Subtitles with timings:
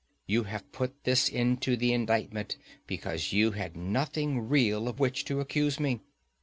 [0.25, 2.57] You have put this into the indictment
[2.87, 6.01] because you had nothing real of which to accuse me.